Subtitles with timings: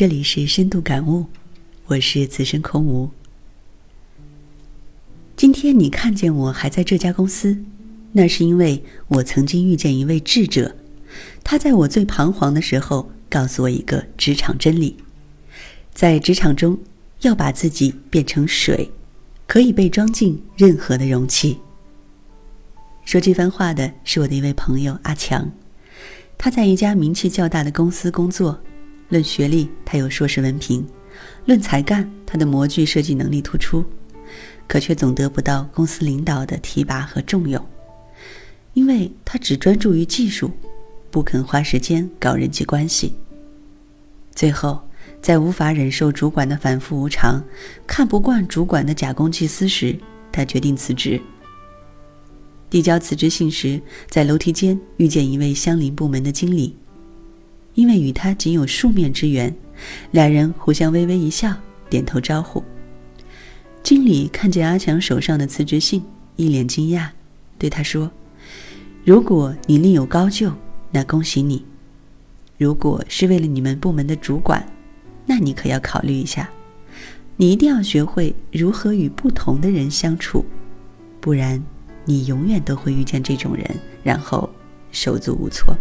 [0.00, 1.26] 这里是深度感悟，
[1.84, 3.10] 我是此生空无。
[5.36, 7.62] 今天你看见我还在这家公司，
[8.12, 10.74] 那是因为我曾经遇见一位智者，
[11.44, 14.96] 他在我最彷徨的时候告诉我一个职场真理：
[15.92, 16.78] 在职场中
[17.20, 18.90] 要把自己变成水，
[19.46, 21.58] 可以被装进任何的容器。
[23.04, 25.50] 说这番话的是我的一位朋友阿强，
[26.38, 28.62] 他在一家名气较大的公司工作。
[29.10, 30.82] 论学历，他有硕士文凭；
[31.44, 33.84] 论才干，他的模具设计能力突出，
[34.66, 37.62] 可却总得不到公司领导的提拔和重用，
[38.72, 40.50] 因为他只专注于技术，
[41.10, 43.12] 不肯花时间搞人际关系。
[44.32, 44.80] 最后，
[45.20, 47.42] 在无法忍受主管的反复无常，
[47.86, 49.98] 看不惯主管的假公济私时，
[50.30, 51.20] 他决定辞职。
[52.70, 56.76] 递交辞职信时，在楼梯间遇见一位相邻部门的经理。
[57.80, 59.50] 因为与他仅有数面之缘，
[60.10, 61.50] 两人互相微微一笑，
[61.88, 62.62] 点头招呼。
[63.82, 66.04] 经理看见阿强手上的辞职信，
[66.36, 67.08] 一脸惊讶，
[67.56, 68.10] 对他说
[69.02, 70.52] ：“如果你另有高就，
[70.90, 71.62] 那恭喜你；
[72.58, 74.62] 如果是为了你们部门的主管，
[75.24, 76.50] 那你可要考虑一下。
[77.38, 80.44] 你一定要学会如何与不同的人相处，
[81.18, 81.58] 不然
[82.04, 83.64] 你永远都会遇见这种人，
[84.04, 84.50] 然后
[84.92, 85.74] 手足无措。”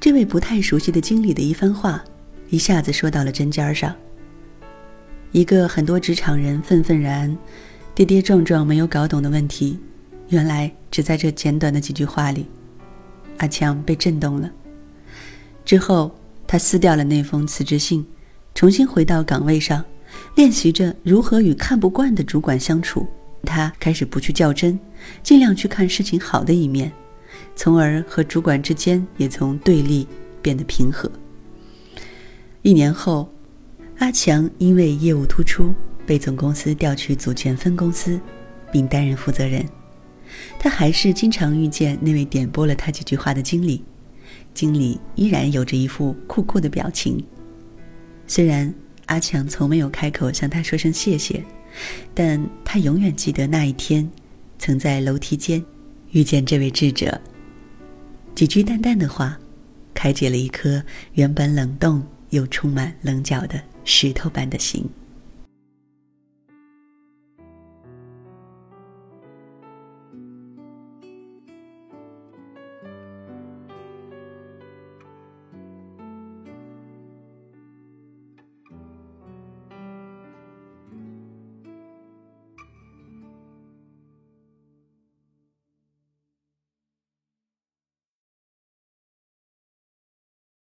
[0.00, 2.02] 这位不太熟悉的经理的一番话，
[2.48, 3.94] 一下子说到了针尖上。
[5.30, 7.36] 一个很多职场人愤愤然、
[7.94, 9.78] 跌跌撞撞没有搞懂的问题，
[10.30, 12.46] 原来只在这简短的几句话里。
[13.36, 14.50] 阿强被震动了。
[15.66, 16.10] 之后，
[16.46, 18.04] 他撕掉了那封辞职信，
[18.54, 19.84] 重新回到岗位上，
[20.34, 23.06] 练习着如何与看不惯的主管相处。
[23.42, 24.80] 他开始不去较真，
[25.22, 26.90] 尽量去看事情好的一面。
[27.54, 30.06] 从而和主管之间也从对立
[30.40, 31.10] 变得平和。
[32.62, 33.30] 一年后，
[33.98, 35.74] 阿强因为业务突出，
[36.06, 38.20] 被总公司调去组建分公司，
[38.72, 39.66] 并担任负责人。
[40.58, 43.82] 他还是经常遇见那位点拨了他几句话的经理，
[44.54, 47.22] 经理依然有着一副酷酷的表情。
[48.26, 48.72] 虽然
[49.06, 51.44] 阿强从没有开口向他说声谢谢，
[52.14, 54.08] 但他永远记得那一天，
[54.58, 55.64] 曾在楼梯间
[56.12, 57.20] 遇见这位智者。
[58.34, 59.38] 几句淡淡的话，
[59.92, 60.82] 开解了一颗
[61.12, 64.88] 原本冷冻又充满棱角的石头般的心。